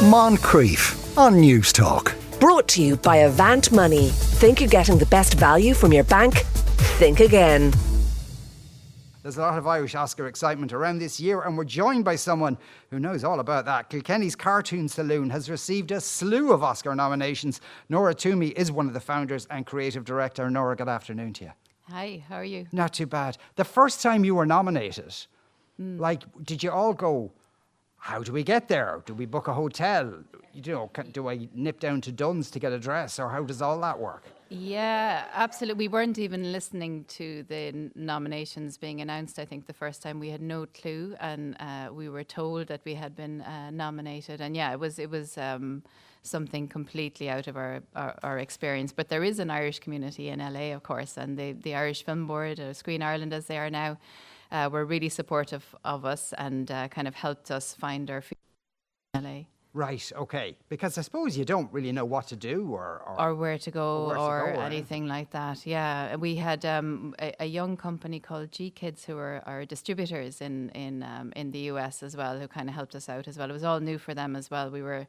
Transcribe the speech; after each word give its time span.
Moncrieff 0.00 1.18
on 1.18 1.34
Newstalk. 1.34 2.14
Brought 2.40 2.66
to 2.68 2.82
you 2.82 2.96
by 2.96 3.16
Avant 3.16 3.70
Money. 3.70 4.08
Think 4.08 4.58
you're 4.58 4.70
getting 4.70 4.96
the 4.96 5.04
best 5.04 5.34
value 5.34 5.74
from 5.74 5.92
your 5.92 6.04
bank? 6.04 6.38
Think 6.96 7.20
again. 7.20 7.70
There's 9.22 9.36
a 9.36 9.42
lot 9.42 9.58
of 9.58 9.66
Irish 9.66 9.94
Oscar 9.94 10.26
excitement 10.26 10.72
around 10.72 11.00
this 11.00 11.20
year, 11.20 11.42
and 11.42 11.54
we're 11.54 11.64
joined 11.64 12.06
by 12.06 12.16
someone 12.16 12.56
who 12.88 12.98
knows 12.98 13.24
all 13.24 13.40
about 13.40 13.66
that. 13.66 13.90
Kilkenny's 13.90 14.34
Cartoon 14.34 14.88
Saloon 14.88 15.28
has 15.28 15.50
received 15.50 15.90
a 15.92 16.00
slew 16.00 16.50
of 16.50 16.62
Oscar 16.62 16.94
nominations. 16.94 17.60
Nora 17.90 18.14
Twomey 18.14 18.52
is 18.52 18.72
one 18.72 18.86
of 18.86 18.94
the 18.94 19.00
founders 19.00 19.46
and 19.50 19.66
creative 19.66 20.06
director. 20.06 20.48
Nora, 20.48 20.76
good 20.76 20.88
afternoon 20.88 21.34
to 21.34 21.44
you. 21.44 21.52
Hi, 21.90 22.24
how 22.26 22.36
are 22.36 22.44
you? 22.44 22.66
Not 22.72 22.94
too 22.94 23.04
bad. 23.04 23.36
The 23.56 23.64
first 23.64 24.00
time 24.00 24.24
you 24.24 24.34
were 24.34 24.46
nominated, 24.46 25.14
hmm. 25.76 25.98
like, 25.98 26.22
did 26.42 26.62
you 26.62 26.70
all 26.70 26.94
go, 26.94 27.32
how 28.00 28.22
do 28.22 28.32
we 28.32 28.42
get 28.42 28.66
there? 28.68 29.02
Do 29.04 29.12
we 29.12 29.26
book 29.26 29.46
a 29.46 29.52
hotel? 29.52 30.24
You 30.54 30.72
know, 30.72 30.88
can, 30.88 31.10
do 31.10 31.28
I 31.28 31.48
nip 31.54 31.78
down 31.80 32.00
to 32.02 32.12
Dunnes 32.12 32.50
to 32.52 32.58
get 32.58 32.72
a 32.72 32.78
dress, 32.78 33.18
or 33.18 33.28
how 33.28 33.44
does 33.44 33.60
all 33.60 33.78
that 33.82 33.98
work? 33.98 34.24
Yeah, 34.48 35.26
absolutely. 35.32 35.84
We 35.84 35.88
weren't 35.88 36.18
even 36.18 36.50
listening 36.50 37.04
to 37.04 37.44
the 37.44 37.90
nominations 37.94 38.78
being 38.78 39.00
announced. 39.00 39.38
I 39.38 39.44
think 39.44 39.66
the 39.66 39.74
first 39.74 40.02
time 40.02 40.18
we 40.18 40.30
had 40.30 40.40
no 40.40 40.66
clue, 40.66 41.14
and 41.20 41.56
uh, 41.60 41.90
we 41.92 42.08
were 42.08 42.24
told 42.24 42.68
that 42.68 42.80
we 42.84 42.94
had 42.94 43.14
been 43.14 43.42
uh, 43.42 43.70
nominated. 43.70 44.40
And 44.40 44.56
yeah, 44.56 44.72
it 44.72 44.80
was 44.80 44.98
it 44.98 45.10
was 45.10 45.36
um, 45.36 45.82
something 46.22 46.68
completely 46.68 47.28
out 47.28 47.46
of 47.48 47.56
our, 47.56 47.82
our, 47.94 48.18
our 48.22 48.38
experience. 48.38 48.92
But 48.92 49.08
there 49.10 49.22
is 49.22 49.38
an 49.38 49.50
Irish 49.50 49.78
community 49.78 50.30
in 50.30 50.40
LA, 50.40 50.74
of 50.74 50.82
course, 50.82 51.18
and 51.18 51.38
the 51.38 51.52
the 51.52 51.74
Irish 51.74 52.02
Film 52.02 52.26
Board, 52.26 52.58
or 52.58 52.72
Screen 52.72 53.02
Ireland 53.02 53.34
as 53.34 53.46
they 53.46 53.58
are 53.58 53.70
now, 53.70 53.98
uh, 54.52 54.68
were 54.72 54.84
really 54.84 55.08
supportive 55.08 55.74
of 55.84 56.04
us 56.04 56.32
and 56.38 56.70
uh, 56.70 56.88
kind 56.88 57.08
of 57.08 57.14
helped 57.14 57.50
us 57.50 57.74
find 57.74 58.10
our 58.10 58.20
feet 58.20 58.38
in 59.14 59.24
LA. 59.24 59.42
Right, 59.72 60.12
okay. 60.16 60.56
Because 60.68 60.98
I 60.98 61.02
suppose 61.02 61.38
you 61.38 61.44
don't 61.44 61.72
really 61.72 61.92
know 61.92 62.04
what 62.04 62.26
to 62.28 62.36
do 62.36 62.70
or. 62.72 63.02
or, 63.06 63.20
or 63.20 63.34
where 63.36 63.56
to 63.58 63.70
go 63.70 64.08
where 64.08 64.16
to 64.16 64.20
or, 64.20 64.52
go 64.52 64.60
or 64.60 64.64
anything 64.64 65.06
like 65.06 65.30
that. 65.30 65.64
Yeah, 65.64 66.16
we 66.16 66.34
had 66.34 66.64
um, 66.64 67.14
a, 67.20 67.34
a 67.40 67.46
young 67.46 67.76
company 67.76 68.18
called 68.18 68.50
GKIDS 68.50 69.04
who 69.04 69.16
are 69.16 69.42
our 69.46 69.64
distributors 69.64 70.40
in 70.40 70.70
in 70.70 71.04
um, 71.04 71.32
in 71.36 71.52
the 71.52 71.60
US 71.72 72.02
as 72.02 72.16
well, 72.16 72.40
who 72.40 72.48
kind 72.48 72.68
of 72.68 72.74
helped 72.74 72.96
us 72.96 73.08
out 73.08 73.28
as 73.28 73.38
well. 73.38 73.48
It 73.48 73.52
was 73.52 73.62
all 73.62 73.78
new 73.78 73.98
for 73.98 74.12
them 74.12 74.34
as 74.34 74.50
well. 74.50 74.70
We 74.70 74.82
were 74.82 75.06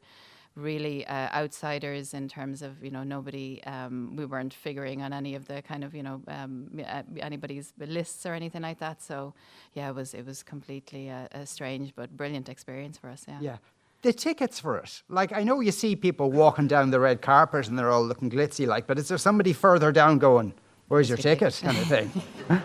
really 0.54 1.06
uh, 1.06 1.28
outsiders 1.34 2.14
in 2.14 2.28
terms 2.28 2.62
of 2.62 2.82
you 2.84 2.90
know 2.90 3.02
nobody 3.02 3.62
um, 3.64 4.14
we 4.16 4.24
weren't 4.24 4.52
figuring 4.54 5.02
on 5.02 5.12
any 5.12 5.34
of 5.34 5.46
the 5.46 5.62
kind 5.62 5.82
of 5.84 5.94
you 5.94 6.02
know 6.02 6.20
um, 6.28 6.68
uh, 6.86 7.02
anybody's 7.20 7.72
lists 7.78 8.26
or 8.26 8.34
anything 8.34 8.62
like 8.62 8.78
that 8.78 9.02
so 9.02 9.34
yeah 9.74 9.88
it 9.88 9.94
was 9.94 10.14
it 10.14 10.26
was 10.26 10.42
completely 10.42 11.08
a, 11.08 11.28
a 11.32 11.46
strange 11.46 11.94
but 11.94 12.16
brilliant 12.16 12.48
experience 12.48 12.98
for 12.98 13.08
us 13.08 13.24
yeah 13.28 13.38
Yeah. 13.40 13.56
The 14.02 14.12
tickets 14.12 14.58
for 14.58 14.78
it. 14.78 15.00
Like, 15.08 15.32
I 15.32 15.44
know 15.44 15.60
you 15.60 15.70
see 15.70 15.94
people 15.94 16.32
walking 16.32 16.66
down 16.66 16.90
the 16.90 16.98
red 16.98 17.22
carpet 17.22 17.68
and 17.68 17.78
they're 17.78 17.92
all 17.92 18.04
looking 18.04 18.30
glitzy, 18.30 18.66
like, 18.66 18.88
but 18.88 18.98
is 18.98 19.06
there 19.06 19.16
somebody 19.16 19.52
further 19.52 19.92
down 19.92 20.18
going, 20.18 20.54
where's 20.88 21.08
your 21.08 21.18
ticket? 21.18 21.60
kind 21.62 21.78
of 21.78 21.86
thing. 21.86 22.10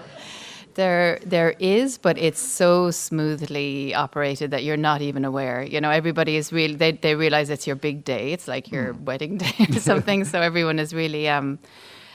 There, 0.77 1.17
there 1.25 1.55
is, 1.57 1.97
but 1.97 2.19
it's 2.19 2.39
so 2.39 2.91
smoothly 2.91 3.95
operated 3.95 4.51
that 4.51 4.63
you're 4.63 4.77
not 4.77 5.01
even 5.01 5.25
aware. 5.25 5.63
You 5.63 5.81
know, 5.81 5.89
everybody 5.89 6.35
is 6.35 6.53
really 6.53 6.75
they 6.75 6.91
they 6.91 7.15
realize 7.15 7.49
it's 7.49 7.65
your 7.65 7.75
big 7.75 8.03
day. 8.03 8.31
It's 8.31 8.47
like 8.47 8.71
your 8.71 8.93
wedding 8.93 9.37
day 9.39 9.65
or 9.75 9.79
something. 9.79 10.23
so 10.23 10.39
everyone 10.39 10.77
is 10.77 10.93
really. 10.93 11.27
Um, 11.27 11.57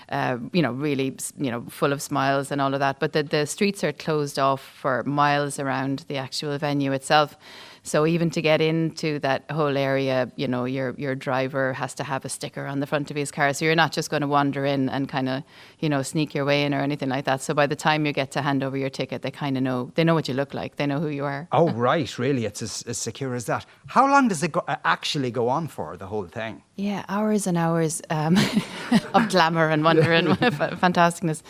uh, 0.08 0.36
you 0.52 0.60
know, 0.60 0.72
really, 0.72 1.16
you 1.38 1.50
know, 1.50 1.64
full 1.70 1.90
of 1.90 2.02
smiles 2.02 2.50
and 2.50 2.60
all 2.60 2.74
of 2.74 2.80
that. 2.80 3.00
But 3.00 3.14
the, 3.14 3.22
the 3.22 3.46
streets 3.46 3.82
are 3.82 3.92
closed 3.92 4.38
off 4.38 4.60
for 4.60 5.02
miles 5.04 5.58
around 5.58 6.04
the 6.06 6.18
actual 6.18 6.58
venue 6.58 6.92
itself. 6.92 7.34
So 7.84 8.06
even 8.06 8.30
to 8.30 8.40
get 8.40 8.60
into 8.60 9.18
that 9.20 9.50
whole 9.50 9.76
area, 9.76 10.30
you 10.36 10.46
know, 10.46 10.64
your 10.64 10.94
your 10.96 11.16
driver 11.16 11.72
has 11.72 11.94
to 11.94 12.04
have 12.04 12.24
a 12.24 12.28
sticker 12.28 12.64
on 12.66 12.78
the 12.78 12.86
front 12.86 13.10
of 13.10 13.16
his 13.16 13.32
car. 13.32 13.52
So 13.52 13.64
you're 13.64 13.74
not 13.74 13.90
just 13.90 14.08
going 14.08 14.20
to 14.20 14.28
wander 14.28 14.64
in 14.64 14.88
and 14.88 15.08
kind 15.08 15.28
of, 15.28 15.42
you 15.80 15.88
know, 15.88 16.02
sneak 16.02 16.32
your 16.32 16.44
way 16.44 16.62
in 16.64 16.74
or 16.74 16.80
anything 16.80 17.08
like 17.08 17.24
that. 17.24 17.42
So 17.42 17.54
by 17.54 17.66
the 17.66 17.74
time 17.74 18.06
you 18.06 18.12
get 18.12 18.30
to 18.32 18.42
hand 18.42 18.62
over 18.62 18.76
your 18.76 18.90
ticket, 18.90 19.22
they 19.22 19.32
kind 19.32 19.56
of 19.56 19.64
know 19.64 19.90
they 19.96 20.04
know 20.04 20.14
what 20.14 20.28
you 20.28 20.34
look 20.34 20.54
like. 20.54 20.76
They 20.76 20.86
know 20.86 21.00
who 21.00 21.08
you 21.08 21.24
are. 21.24 21.48
oh, 21.50 21.70
right, 21.70 22.18
really? 22.18 22.44
It's 22.44 22.62
as, 22.62 22.84
as 22.86 22.98
secure 22.98 23.34
as 23.34 23.46
that. 23.46 23.66
How 23.86 24.08
long 24.08 24.28
does 24.28 24.42
it 24.42 24.52
go, 24.52 24.62
uh, 24.68 24.76
actually 24.84 25.30
go 25.32 25.48
on 25.48 25.66
for, 25.66 25.96
the 25.96 26.06
whole 26.06 26.26
thing? 26.26 26.62
Yeah, 26.76 27.04
hours 27.08 27.46
and 27.46 27.58
hours 27.58 28.00
um, 28.10 28.36
of 29.14 29.28
glamour 29.28 29.68
and 29.68 29.82
wonder 29.82 30.12
and 30.12 30.38
fa- 30.38 30.78
fantasticness. 30.80 31.42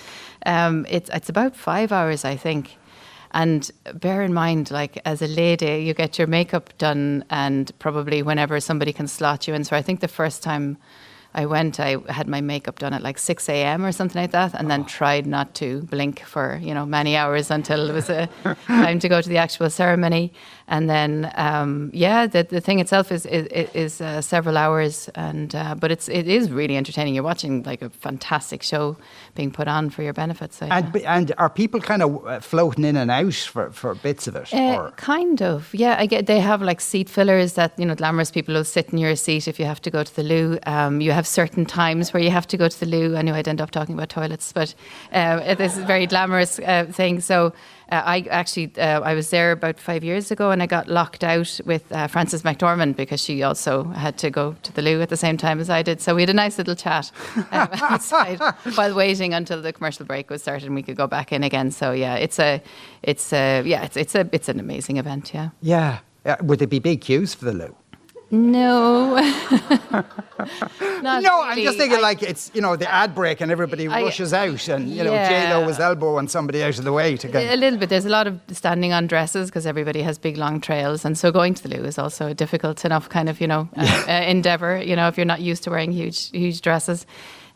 Um, 0.46 0.86
it's 0.88 1.10
it's 1.10 1.28
about 1.28 1.54
five 1.56 1.92
hours, 1.92 2.24
I 2.24 2.36
think. 2.36 2.76
And 3.32 3.70
bear 3.94 4.22
in 4.22 4.34
mind, 4.34 4.70
like 4.70 5.00
as 5.04 5.22
a 5.22 5.26
lady, 5.26 5.84
you 5.84 5.94
get 5.94 6.18
your 6.18 6.26
makeup 6.26 6.76
done, 6.78 7.24
and 7.30 7.72
probably 7.78 8.22
whenever 8.22 8.60
somebody 8.60 8.92
can 8.92 9.08
slot 9.08 9.48
you 9.48 9.54
in. 9.54 9.64
So 9.64 9.74
I 9.74 9.82
think 9.82 10.00
the 10.00 10.08
first 10.08 10.42
time 10.42 10.76
I 11.34 11.46
went, 11.46 11.80
I 11.80 11.96
had 12.08 12.28
my 12.28 12.40
makeup 12.40 12.78
done 12.78 12.92
at 12.92 13.02
like 13.02 13.18
six 13.18 13.48
a.m. 13.48 13.84
or 13.84 13.92
something 13.92 14.20
like 14.20 14.32
that, 14.32 14.54
and 14.54 14.70
then 14.70 14.84
tried 14.84 15.26
not 15.26 15.54
to 15.54 15.82
blink 15.82 16.20
for 16.20 16.58
you 16.62 16.74
know 16.74 16.84
many 16.84 17.16
hours 17.16 17.50
until 17.50 17.88
it 17.88 17.92
was 17.92 18.10
a 18.10 18.28
time 18.66 18.98
to 18.98 19.08
go 19.08 19.20
to 19.20 19.28
the 19.28 19.38
actual 19.38 19.70
ceremony. 19.70 20.32
And 20.68 20.88
then, 20.88 21.30
um, 21.34 21.90
yeah, 21.92 22.26
the, 22.26 22.44
the 22.44 22.60
thing 22.60 22.78
itself 22.80 23.12
is 23.12 23.26
is, 23.26 23.46
is 23.74 24.00
uh, 24.00 24.22
several 24.22 24.56
hours, 24.56 25.10
and 25.14 25.54
uh, 25.54 25.74
but 25.74 25.90
it's 25.90 26.08
it 26.08 26.26
is 26.28 26.50
really 26.50 26.76
entertaining. 26.76 27.14
You're 27.14 27.24
watching 27.24 27.62
like 27.62 27.82
a 27.82 27.90
fantastic 27.90 28.62
show 28.62 28.96
being 29.34 29.50
put 29.50 29.68
on 29.68 29.90
for 29.90 30.02
your 30.02 30.12
benefit. 30.12 30.52
So. 30.54 30.66
And, 30.70 30.92
b- 30.92 31.04
and 31.04 31.32
are 31.38 31.50
people 31.50 31.80
kind 31.80 32.02
of 32.02 32.26
uh, 32.26 32.40
floating 32.40 32.84
in 32.84 32.96
and 32.96 33.10
out 33.10 33.34
for, 33.34 33.70
for 33.70 33.94
bits 33.94 34.26
of 34.26 34.36
it? 34.36 34.52
Uh, 34.52 34.76
or? 34.76 34.90
kind 34.92 35.42
of, 35.42 35.74
yeah. 35.74 35.96
I 35.98 36.06
get 36.06 36.26
they 36.26 36.40
have 36.40 36.62
like 36.62 36.80
seat 36.80 37.08
fillers 37.08 37.54
that 37.54 37.78
you 37.78 37.84
know 37.84 37.94
glamorous 37.94 38.30
people 38.30 38.54
will 38.54 38.64
sit 38.64 38.90
in 38.90 38.98
your 38.98 39.16
seat 39.16 39.48
if 39.48 39.58
you 39.58 39.66
have 39.66 39.82
to 39.82 39.90
go 39.90 40.02
to 40.02 40.16
the 40.16 40.22
loo. 40.22 40.58
Um, 40.64 41.00
you 41.00 41.12
have 41.12 41.21
certain 41.26 41.64
times 41.64 42.12
where 42.12 42.22
you 42.22 42.30
have 42.30 42.46
to 42.48 42.56
go 42.56 42.68
to 42.68 42.80
the 42.80 42.86
loo. 42.86 43.16
I 43.16 43.22
know 43.22 43.34
I'd 43.34 43.48
end 43.48 43.60
up 43.60 43.70
talking 43.70 43.94
about 43.94 44.08
toilets, 44.08 44.52
but 44.52 44.74
uh, 45.12 45.40
it 45.44 45.60
is 45.60 45.78
a 45.78 45.84
very 45.84 46.06
glamorous 46.06 46.58
uh, 46.58 46.86
thing. 46.90 47.20
So. 47.20 47.52
Uh, 47.90 48.02
I 48.06 48.26
actually 48.30 48.72
uh, 48.78 49.02
I 49.02 49.12
was 49.12 49.28
there 49.28 49.52
about 49.52 49.78
five 49.78 50.02
years 50.02 50.30
ago, 50.30 50.50
and 50.50 50.62
I 50.62 50.66
got 50.66 50.88
locked 50.88 51.22
out 51.22 51.60
with 51.66 51.92
uh, 51.92 52.06
Frances 52.06 52.42
McDormand 52.42 52.96
because 52.96 53.22
she 53.22 53.42
also 53.42 53.84
had 53.84 54.16
to 54.18 54.30
go 54.30 54.56
to 54.62 54.72
the 54.72 54.80
loo 54.80 55.02
at 55.02 55.10
the 55.10 55.16
same 55.18 55.36
time 55.36 55.60
as 55.60 55.68
I 55.68 55.82
did. 55.82 56.00
So 56.00 56.14
we 56.14 56.22
had 56.22 56.30
a 56.30 56.34
nice 56.34 56.56
little 56.56 56.74
chat 56.74 57.12
um, 57.36 57.44
outside 57.82 58.40
while 58.76 58.94
waiting 58.94 59.34
until 59.34 59.60
the 59.60 59.74
commercial 59.74 60.06
break 60.06 60.30
was 60.30 60.40
started, 60.40 60.66
and 60.66 60.74
we 60.74 60.82
could 60.82 60.96
go 60.96 61.06
back 61.06 61.32
in 61.32 61.44
again. 61.44 61.70
So 61.70 61.92
yeah, 61.92 62.14
it's 62.14 62.38
a, 62.38 62.62
it's 63.02 63.30
a, 63.30 63.62
yeah, 63.66 63.84
it's 63.84 63.98
it's 63.98 64.14
a, 64.14 64.26
it's 64.32 64.48
an 64.48 64.58
amazing 64.58 64.96
event. 64.96 65.34
Yeah. 65.34 65.50
Yeah. 65.60 65.98
Would 66.40 66.60
there 66.60 66.68
be 66.68 66.78
big 66.78 67.02
queues 67.02 67.34
for 67.34 67.44
the 67.44 67.52
loo? 67.52 67.76
No. 68.32 69.16
No, 71.02 71.10
I'm 71.42 71.50
really. 71.50 71.64
just 71.64 71.78
thinking 71.78 71.98
I- 71.98 72.02
like 72.02 72.22
it's, 72.22 72.50
you 72.54 72.60
know, 72.60 72.74
the 72.74 72.92
ad 72.92 73.14
break 73.14 73.40
and 73.40 73.52
everybody 73.52 73.86
I- 73.86 74.02
rushes 74.02 74.32
out 74.32 74.66
and, 74.68 74.88
you 74.88 75.04
know, 75.04 75.12
Yeah. 75.12 75.50
J-Lo 75.50 75.66
was 75.66 75.78
elbowing 75.78 76.26
somebody 76.28 76.62
out 76.64 76.78
of 76.78 76.84
the 76.84 76.92
way 76.92 77.16
to 77.16 77.28
get 77.28 77.52
A 77.52 77.56
little 77.56 77.78
bit. 77.78 77.88
There's 77.90 78.06
a 78.06 78.08
lot 78.08 78.26
of 78.26 78.40
standing 78.50 78.92
on 78.92 79.06
dresses 79.06 79.50
because 79.50 79.66
everybody 79.66 80.02
has 80.02 80.18
big 80.18 80.36
long 80.36 80.60
trails, 80.60 81.04
and 81.04 81.16
so 81.16 81.30
going 81.30 81.54
to 81.54 81.62
the 81.62 81.76
loo 81.76 81.84
is 81.84 81.98
also 81.98 82.26
a 82.28 82.34
difficult 82.34 82.84
enough 82.84 83.08
kind 83.08 83.28
of 83.28 83.40
you 83.40 83.46
know 83.46 83.68
uh, 83.76 84.04
uh, 84.08 84.12
endeavor. 84.12 84.82
You 84.82 84.96
know, 84.96 85.06
if 85.08 85.16
you're 85.16 85.26
not 85.26 85.40
used 85.40 85.62
to 85.64 85.70
wearing 85.70 85.92
huge 85.92 86.30
huge 86.30 86.60
dresses. 86.60 87.06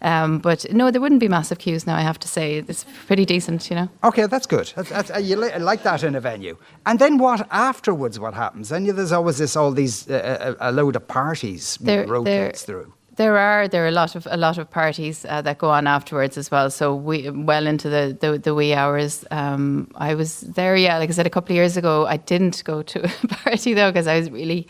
Um, 0.03 0.39
but 0.39 0.67
no, 0.73 0.91
there 0.91 1.01
wouldn't 1.01 1.21
be 1.21 1.29
massive 1.29 1.59
queues 1.59 1.87
now. 1.87 1.97
I 1.97 2.03
have 2.03 2.19
to 2.19 2.29
say, 2.29 2.57
it's 2.69 2.85
pretty 3.07 3.25
decent. 3.25 3.71
You 3.71 3.77
know. 3.77 3.89
Okay, 4.05 4.27
that's 4.27 4.47
good. 4.47 4.73
That's, 4.77 4.91
that's, 4.91 5.11
uh, 5.11 5.19
you 5.19 5.37
li- 5.37 5.53
I 5.53 5.59
like 5.59 5.83
that 5.85 6.03
in 6.05 6.15
a 6.15 6.21
venue. 6.21 6.57
And 6.85 6.99
then 6.99 7.19
what 7.19 7.47
afterwards? 7.51 8.19
What 8.21 8.35
happens? 8.35 8.71
And 8.73 8.87
there's 8.89 9.13
always 9.13 9.39
this, 9.39 9.57
all 9.57 9.73
these, 9.73 10.09
uh, 10.11 10.55
a, 10.61 10.71
a 10.71 10.73
load 10.73 10.97
of 10.97 11.09
parties 11.09 11.79
There- 11.81 12.07
rotates 12.07 12.63
through. 12.65 12.93
There 13.17 13.39
are 13.39 13.67
there 13.67 13.83
are 13.85 13.89
a 13.89 13.93
lot 14.03 14.15
of 14.15 14.29
a 14.31 14.37
lot 14.37 14.59
of 14.59 14.71
parties 14.71 15.25
uh, 15.25 15.41
that 15.41 15.57
go 15.57 15.71
on 15.71 15.87
afterwards 15.87 16.37
as 16.37 16.51
well. 16.51 16.69
So 16.71 16.95
we 16.95 17.31
well 17.31 17.67
into 17.67 17.89
the 17.89 18.15
the, 18.21 18.37
the 18.39 18.55
wee 18.55 18.75
hours. 18.75 19.25
Um, 19.31 19.89
I 19.95 20.15
was 20.15 20.41
there, 20.43 20.77
yeah. 20.77 20.99
Like 20.99 21.09
I 21.09 21.13
said, 21.15 21.27
a 21.27 21.31
couple 21.31 21.53
of 21.55 21.57
years 21.57 21.79
ago, 21.79 22.05
I 22.07 22.19
didn't 22.19 22.63
go 22.65 22.83
to 22.83 22.99
a 23.07 23.09
party 23.29 23.73
though 23.73 23.91
because 23.91 24.07
I 24.07 24.19
was 24.19 24.31
really 24.31 24.67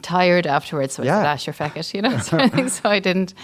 tired 0.00 0.46
afterwards. 0.46 0.94
So 0.94 1.02
I 1.02 1.06
Yeah. 1.06 1.18
said, 1.18 1.26
"Ash, 1.26 1.46
your 1.46 1.52
fecket," 1.54 1.92
you 1.92 2.00
know. 2.00 2.16
I 2.16 2.66
so 2.68 2.88
I 2.88 3.00
didn't. 3.00 3.34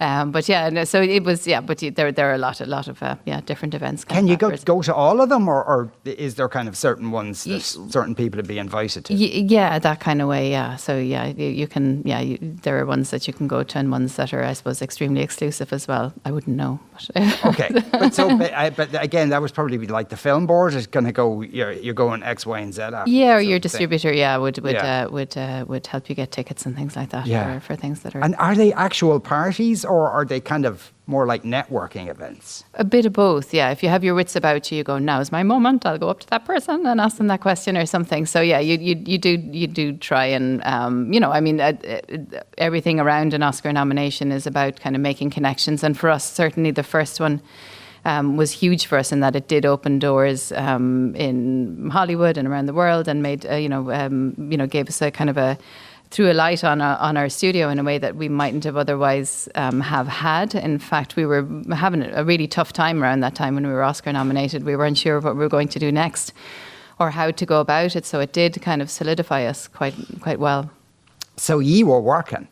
Um, 0.00 0.32
but 0.32 0.48
yeah, 0.48 0.68
no, 0.70 0.84
so 0.84 1.00
it 1.02 1.22
was 1.24 1.46
yeah. 1.46 1.60
But 1.60 1.80
you- 1.82 1.90
there 1.92 2.10
there 2.12 2.28
are 2.30 2.34
a 2.34 2.38
lot 2.38 2.60
a 2.60 2.66
lot 2.66 2.88
of 2.88 3.00
uh, 3.02 3.14
yeah 3.26 3.40
different 3.46 3.74
events. 3.74 4.04
Can 4.04 4.26
you 4.26 4.36
go, 4.36 4.50
go 4.64 4.82
to 4.82 4.94
all 4.94 5.20
of 5.20 5.28
them, 5.28 5.48
or, 5.48 5.62
or 5.64 5.90
is 6.04 6.34
there 6.34 6.48
kind 6.48 6.68
of 6.68 6.76
certain 6.76 7.12
ones 7.12 7.44
that 7.44 7.60
certain 7.62 8.14
people 8.14 8.38
would 8.38 8.48
be 8.48 8.58
invited 8.58 9.04
to? 9.04 9.14
Y- 9.14 9.46
yeah, 9.48 9.78
that 9.78 10.00
kind 10.00 10.20
of 10.20 10.28
way. 10.28 10.50
Yeah. 10.50 10.76
So 10.76 10.98
yeah, 10.98 11.26
you, 11.26 11.46
you 11.48 11.66
can. 11.68 12.02
Yeah, 12.04 12.20
you, 12.20 12.38
there 12.40 12.76
are 12.80 12.86
ones 12.86 13.10
that 13.10 13.26
you 13.28 13.32
can 13.32 13.46
go 13.46 13.62
to, 13.62 13.78
and 13.78 13.90
ones 13.92 14.16
that 14.16 14.34
are, 14.34 14.42
I 14.42 14.52
suppose, 14.54 14.82
extremely 14.82 15.22
exclusive 15.22 15.72
as 15.72 15.86
well. 15.86 16.12
I 16.24 16.30
wouldn't 16.32 16.56
know. 16.56 16.80
but- 17.14 17.44
Okay, 17.54 17.68
but 17.92 18.14
so, 18.14 18.36
but, 18.36 18.52
I, 18.52 18.70
but 18.70 18.88
again, 19.02 19.28
that 19.28 19.40
was 19.42 19.52
probably 19.52 19.78
like 19.86 20.08
the 20.08 20.16
film 20.16 20.46
board 20.46 20.74
is 20.74 20.86
going 20.88 21.06
to 21.06 21.12
go. 21.12 21.42
You're, 21.42 21.72
you're 21.72 21.94
going 21.94 22.22
X, 22.24 22.46
Y, 22.46 22.58
and 22.58 22.74
Z. 22.74 22.82
After 22.82 23.10
Yeah, 23.10 23.36
or 23.36 23.40
your 23.40 23.56
of 23.56 23.62
thing. 23.62 23.70
distributor, 23.70 24.12
yeah, 24.12 24.36
would 24.38 24.58
would 24.58 24.74
Yeah. 24.74 25.04
Uh, 25.06 25.10
would 25.10 25.36
uh, 25.36 25.64
would 25.68 25.86
help 25.86 26.08
you 26.08 26.14
get 26.16 26.32
tickets 26.32 26.66
and 26.66 26.74
things 26.74 26.96
like 26.96 27.10
that 27.10 27.26
Yeah. 27.26 27.60
for, 27.60 27.74
for 27.74 27.76
things 27.76 28.00
that 28.00 28.16
are. 28.16 28.24
And 28.24 28.34
are 28.36 28.54
they 28.56 28.72
actual 28.72 29.20
parties, 29.20 29.83
or 29.84 30.10
are 30.10 30.24
they 30.24 30.40
kind 30.40 30.66
of 30.66 30.92
more 31.06 31.26
like 31.26 31.42
networking 31.42 32.08
events? 32.08 32.64
A 32.74 32.84
bit 32.84 33.04
of 33.04 33.12
both, 33.12 33.52
yeah. 33.52 33.70
If 33.70 33.82
you 33.82 33.88
have 33.88 34.02
your 34.02 34.14
wits 34.14 34.36
about 34.36 34.70
you, 34.70 34.78
you 34.78 34.84
go, 34.84 34.98
"Now's 34.98 35.30
my 35.30 35.42
moment." 35.42 35.84
I'll 35.84 35.98
go 35.98 36.08
up 36.08 36.20
to 36.20 36.26
that 36.30 36.44
person 36.44 36.86
and 36.86 37.00
ask 37.00 37.18
them 37.18 37.26
that 37.28 37.40
question 37.40 37.76
or 37.76 37.86
something. 37.86 38.26
So 38.26 38.40
yeah, 38.40 38.58
you 38.58 38.78
you, 38.78 39.02
you 39.04 39.18
do 39.18 39.30
you 39.52 39.66
do 39.66 39.96
try 39.96 40.24
and 40.26 40.64
um, 40.64 41.12
you 41.12 41.20
know, 41.20 41.30
I 41.30 41.40
mean, 41.40 41.60
uh, 41.60 41.72
uh, 41.86 42.40
everything 42.58 43.00
around 43.00 43.34
an 43.34 43.42
Oscar 43.42 43.72
nomination 43.72 44.32
is 44.32 44.46
about 44.46 44.80
kind 44.80 44.96
of 44.96 45.02
making 45.02 45.30
connections, 45.30 45.84
and 45.84 45.98
for 45.98 46.10
us, 46.10 46.30
certainly 46.30 46.70
the 46.70 46.82
first 46.82 47.20
one. 47.20 47.40
Um, 48.06 48.36
was 48.36 48.52
huge 48.52 48.84
for 48.84 48.98
us 48.98 49.12
in 49.12 49.20
that 49.20 49.34
it 49.34 49.48
did 49.48 49.64
open 49.64 49.98
doors 49.98 50.52
um, 50.52 51.14
in 51.16 51.88
Hollywood 51.90 52.36
and 52.36 52.46
around 52.46 52.66
the 52.66 52.74
world, 52.74 53.08
and 53.08 53.22
made 53.22 53.46
uh, 53.46 53.54
you 53.54 53.70
know 53.70 53.90
um, 53.90 54.34
you 54.36 54.58
know 54.58 54.66
gave 54.66 54.88
us 54.88 55.00
a 55.00 55.10
kind 55.10 55.30
of 55.30 55.38
a 55.38 55.56
threw 56.14 56.30
a 56.30 56.32
light 56.32 56.62
on 56.62 56.80
our, 56.80 56.96
on 56.98 57.16
our 57.16 57.28
studio 57.28 57.68
in 57.68 57.80
a 57.80 57.82
way 57.82 57.98
that 57.98 58.14
we 58.14 58.28
mightn't 58.28 58.62
have 58.62 58.76
otherwise 58.76 59.48
um, 59.56 59.80
have 59.80 60.06
had. 60.06 60.54
In 60.54 60.78
fact, 60.78 61.16
we 61.16 61.26
were 61.26 61.44
having 61.74 62.04
a 62.04 62.22
really 62.22 62.46
tough 62.46 62.72
time 62.72 63.02
around 63.02 63.18
that 63.18 63.34
time 63.34 63.56
when 63.56 63.66
we 63.66 63.72
were 63.72 63.82
Oscar 63.82 64.12
nominated. 64.12 64.62
We 64.62 64.76
weren't 64.76 64.96
sure 64.96 65.18
what 65.18 65.34
we 65.34 65.40
were 65.40 65.48
going 65.48 65.66
to 65.66 65.80
do 65.80 65.90
next 65.90 66.32
or 67.00 67.10
how 67.10 67.32
to 67.32 67.44
go 67.44 67.58
about 67.58 67.96
it. 67.96 68.06
So 68.06 68.20
it 68.20 68.32
did 68.32 68.62
kind 68.62 68.80
of 68.80 68.92
solidify 68.92 69.44
us 69.44 69.66
quite 69.66 69.96
quite 70.20 70.38
well. 70.38 70.70
So 71.36 71.58
you 71.58 71.86
were 71.86 72.00
working, 72.00 72.46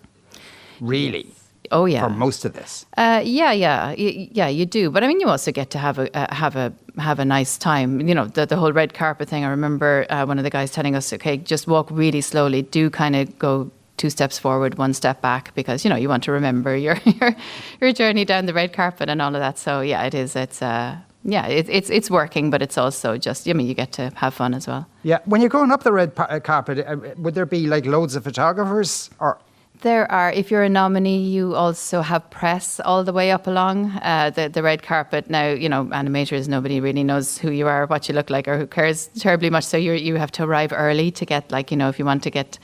really. 0.81 1.33
Oh 1.73 1.87
yeah, 1.87 2.03
for 2.07 2.11
most 2.11 2.45
of 2.45 2.53
this. 2.53 2.87
Uh, 2.97 3.23
yeah, 3.25 3.51
yeah, 3.53 3.89
y- 3.99 4.29
yeah. 4.31 4.47
You 4.49 4.67
do, 4.67 4.91
but 4.91 5.03
I 5.03 5.07
mean, 5.09 5.21
you 5.21 5.29
also 5.29 5.51
get 5.53 5.71
to 5.71 5.79
have 5.79 5.99
a 5.99 6.07
uh, 6.17 6.33
have 6.35 6.55
a 6.55 6.73
have 6.99 7.19
a 7.19 7.25
nice 7.25 7.59
time. 7.59 8.01
You 8.09 8.15
know, 8.15 8.27
the, 8.27 8.47
the 8.47 8.57
whole 8.57 8.73
red 8.73 8.93
carpet 8.95 9.29
thing. 9.29 9.45
I 9.45 9.49
remember 9.49 10.07
uh, 10.11 10.27
one 10.27 10.39
of 10.39 10.45
the 10.45 10.51
guys 10.51 10.71
telling 10.71 10.95
us, 10.95 11.13
"Okay, 11.13 11.39
just 11.39 11.67
walk 11.67 11.89
really 11.91 12.21
slowly. 12.21 12.63
Do 12.63 12.91
kind 12.91 13.17
of 13.17 13.39
go 13.39 13.71
two 13.97 14.11
steps 14.11 14.39
forward, 14.39 14.77
one 14.79 14.93
step 14.95 15.21
back, 15.23 15.55
because 15.55 15.85
you 15.85 15.91
know 15.91 15.97
you 15.97 16.09
want 16.09 16.23
to 16.25 16.33
remember 16.33 16.77
your 16.87 16.99
your, 17.05 17.35
your 17.81 17.93
journey 17.93 18.25
down 18.25 18.47
the 18.47 18.55
red 18.55 18.73
carpet 18.73 19.09
and 19.09 19.23
all 19.23 19.35
of 19.35 19.41
that." 19.41 19.59
So 19.59 19.81
yeah, 19.81 20.05
it 20.07 20.15
is. 20.15 20.37
It's 20.37 20.61
uh, 20.61 20.97
yeah, 21.25 21.47
it, 21.47 21.69
it's 21.71 21.89
it's 21.91 22.11
working, 22.11 22.51
but 22.51 22.61
it's 22.61 22.77
also 22.77 23.17
just. 23.17 23.49
I 23.49 23.53
mean, 23.55 23.67
you 23.67 23.75
get 23.75 23.93
to 23.93 24.11
have 24.17 24.35
fun 24.35 24.55
as 24.55 24.67
well. 24.67 24.85
Yeah, 25.05 25.21
when 25.25 25.41
you're 25.41 25.51
going 25.59 25.73
up 25.73 25.83
the 25.85 25.93
red 25.93 26.13
uh, 26.19 26.39
carpet, 26.41 26.85
uh, 26.87 26.97
would 27.17 27.35
there 27.35 27.47
be 27.47 27.67
like 27.67 27.87
loads 27.87 28.15
of 28.15 28.25
photographers 28.25 29.09
or? 29.19 29.39
There 29.83 30.11
are, 30.13 30.31
if 30.31 30.53
you're 30.53 30.63
a 30.63 30.69
nominee, 30.69 31.19
you 31.19 31.57
also 31.57 32.03
have 32.03 32.31
press 32.31 32.79
all 32.79 33.03
the 33.03 33.13
way 33.13 33.33
up 33.33 33.49
along 33.49 33.91
uh, 34.03 34.31
the, 34.31 34.49
the 34.49 34.63
red 34.63 34.85
carpet. 34.85 35.29
Now, 35.29 35.49
you 35.49 35.69
know, 35.69 35.87
animators, 35.87 36.47
nobody 36.47 36.79
really 36.79 37.03
knows 37.03 37.37
who 37.37 37.51
you 37.51 37.67
are, 37.67 37.87
what 37.87 38.09
you 38.09 38.15
look 38.15 38.31
like, 38.31 38.47
or 38.47 38.57
who 38.59 38.69
cares 38.69 39.09
terribly 39.19 39.51
much. 39.51 39.65
So 39.65 39.77
you 39.77 39.95
you 39.95 40.15
have 40.17 40.31
to 40.33 40.45
arrive 40.45 40.73
early 40.73 41.11
to 41.11 41.27
get, 41.27 41.51
like, 41.51 41.73
you 41.73 41.77
know, 41.77 41.89
if 41.89 41.99
you 41.99 42.05
want 42.05 42.23
to 42.23 42.31
get 42.31 42.61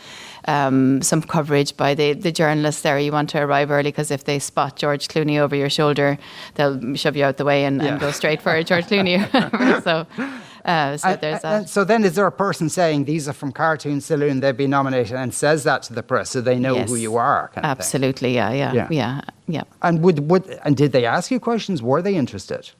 um, 0.46 1.02
some 1.02 1.20
coverage 1.20 1.76
by 1.76 1.94
the, 1.94 2.12
the 2.12 2.30
journalists 2.30 2.82
there, 2.82 3.00
you 3.00 3.10
want 3.10 3.30
to 3.30 3.40
arrive 3.40 3.72
early 3.72 3.90
because 3.90 4.12
if 4.12 4.22
they 4.22 4.38
spot 4.38 4.76
George 4.76 5.08
Clooney 5.08 5.38
over 5.38 5.56
your 5.56 5.70
shoulder, 5.70 6.18
they'll 6.54 6.94
shove 6.94 7.16
you 7.16 7.24
out 7.24 7.36
the 7.36 7.44
way 7.44 7.64
and, 7.64 7.82
yeah. 7.82 7.88
and 7.88 8.00
go 8.00 8.12
straight 8.12 8.40
for 8.40 8.62
George 8.62 8.86
Clooney. 8.86 9.18
so 9.82 10.06
uh, 10.68 10.96
so 10.96 11.08
and, 11.08 11.20
there's 11.20 11.42
that. 11.42 11.68
so 11.68 11.82
then, 11.82 12.04
is 12.04 12.14
there 12.14 12.26
a 12.26 12.32
person 12.32 12.68
saying 12.68 13.06
these 13.06 13.26
are 13.26 13.32
from 13.32 13.52
Cartoon 13.52 14.00
Saloon? 14.00 14.40
They've 14.40 14.56
been 14.56 14.70
nominated 14.70 15.16
and 15.16 15.32
says 15.32 15.64
that 15.64 15.82
to 15.84 15.94
the 15.94 16.02
press, 16.02 16.30
so 16.30 16.42
they 16.42 16.58
know 16.58 16.74
yes. 16.74 16.90
who 16.90 16.96
you 16.96 17.16
are. 17.16 17.50
Absolutely, 17.56 18.34
yeah, 18.34 18.52
yeah, 18.52 18.72
yeah, 18.74 18.88
yeah, 18.90 19.20
yeah. 19.46 19.62
And 19.80 20.02
would 20.02 20.30
would 20.30 20.46
and 20.64 20.76
did 20.76 20.92
they 20.92 21.06
ask 21.06 21.30
you 21.30 21.40
questions? 21.40 21.82
Were 21.82 22.02
they 22.02 22.14
interested? 22.14 22.70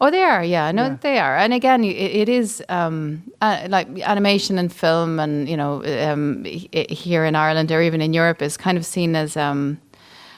Oh, 0.00 0.10
they 0.10 0.22
are. 0.22 0.44
Yeah, 0.44 0.72
no, 0.72 0.86
yeah. 0.86 0.96
they 1.00 1.18
are. 1.18 1.36
And 1.36 1.52
again, 1.52 1.84
it, 1.84 1.96
it 1.96 2.28
is 2.28 2.62
um, 2.68 3.22
uh, 3.40 3.66
like 3.68 3.88
animation 4.00 4.58
and 4.58 4.72
film, 4.72 5.18
and 5.18 5.48
you 5.48 5.56
know, 5.56 5.84
um, 5.84 6.44
here 6.44 7.24
in 7.24 7.34
Ireland 7.34 7.72
or 7.72 7.82
even 7.82 8.00
in 8.00 8.12
Europe, 8.12 8.40
is 8.40 8.56
kind 8.56 8.78
of 8.78 8.86
seen 8.86 9.16
as. 9.16 9.36
Um, 9.36 9.80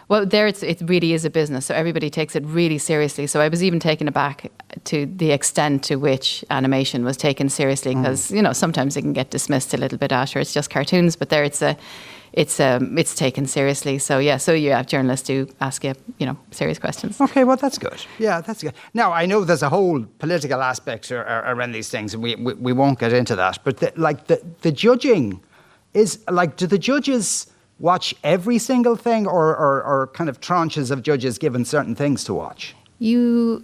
well, 0.08 0.26
there 0.26 0.46
it's, 0.46 0.62
it 0.62 0.82
really 0.84 1.12
is 1.12 1.24
a 1.24 1.30
business, 1.30 1.66
so 1.66 1.74
everybody 1.74 2.10
takes 2.10 2.36
it 2.36 2.44
really 2.46 2.78
seriously. 2.78 3.26
So 3.26 3.40
I 3.40 3.48
was 3.48 3.62
even 3.62 3.80
taken 3.80 4.08
aback 4.08 4.50
to 4.84 5.06
the 5.06 5.30
extent 5.30 5.82
to 5.84 5.96
which 5.96 6.44
animation 6.50 7.04
was 7.04 7.16
taken 7.16 7.48
seriously, 7.48 7.94
because 7.94 8.30
mm. 8.30 8.36
you 8.36 8.42
know 8.42 8.52
sometimes 8.52 8.96
it 8.96 9.02
can 9.02 9.12
get 9.12 9.30
dismissed 9.30 9.74
a 9.74 9.76
little 9.76 9.98
bit 9.98 10.12
after 10.12 10.40
it's 10.40 10.52
just 10.52 10.70
cartoons, 10.70 11.16
but 11.16 11.30
there 11.30 11.44
it's 11.44 11.62
a 11.62 11.76
it's 12.34 12.58
um, 12.58 12.98
it's 12.98 13.14
taken 13.14 13.46
seriously. 13.46 13.98
So 13.98 14.18
yeah, 14.18 14.38
so 14.38 14.52
you 14.52 14.72
have 14.72 14.86
journalists 14.86 15.28
who 15.28 15.48
ask 15.60 15.84
you 15.84 15.94
you 16.18 16.26
know 16.26 16.36
serious 16.50 16.78
questions. 16.78 17.20
Okay, 17.20 17.44
well 17.44 17.56
that's 17.56 17.78
good. 17.78 18.04
Yeah, 18.18 18.40
that's 18.40 18.62
good. 18.62 18.74
Now 18.92 19.12
I 19.12 19.26
know 19.26 19.44
there's 19.44 19.62
a 19.62 19.68
whole 19.68 20.04
political 20.18 20.60
aspect 20.60 21.10
around 21.12 21.72
these 21.72 21.88
things, 21.88 22.12
and 22.12 22.22
we 22.22 22.34
we, 22.34 22.54
we 22.54 22.72
won't 22.72 22.98
get 22.98 23.12
into 23.12 23.36
that. 23.36 23.58
But 23.64 23.78
the, 23.78 23.92
like 23.96 24.26
the 24.26 24.42
the 24.62 24.72
judging 24.72 25.40
is 25.94 26.18
like, 26.28 26.56
do 26.56 26.66
the 26.66 26.78
judges? 26.78 27.46
Watch 27.84 28.14
every 28.24 28.58
single 28.58 28.96
thing 28.96 29.26
or, 29.26 29.48
or, 29.54 29.84
or 29.84 30.06
kind 30.14 30.30
of 30.30 30.40
tranches 30.40 30.90
of 30.90 31.02
judges 31.02 31.36
given 31.36 31.66
certain 31.66 31.94
things 31.94 32.24
to 32.24 32.32
watch? 32.32 32.74
You 32.98 33.62